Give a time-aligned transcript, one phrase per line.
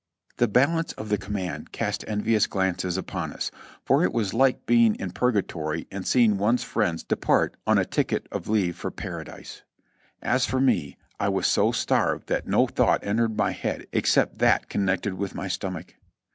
[0.37, 3.51] The balance of the command cast envious glances upon us,
[3.85, 8.25] for it was like being in Purgatory and seeing one's friends depart on a ticket
[8.31, 9.61] of leave for Paradise.
[10.19, 14.69] As for me, I was so starved that no thought entered my head except that
[14.69, 15.93] connected with my stom ach.